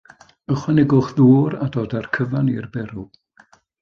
[0.53, 3.05] Ychwanegwch ddŵr a dod â'r cyfan i'r berw.